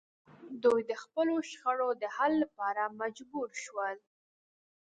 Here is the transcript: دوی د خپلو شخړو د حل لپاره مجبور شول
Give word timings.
دوی 0.63 0.81
د 0.89 0.91
خپلو 1.03 1.35
شخړو 1.51 1.89
د 2.01 2.03
حل 2.15 2.33
لپاره 2.43 2.83
مجبور 3.01 3.49
شول 3.63 3.97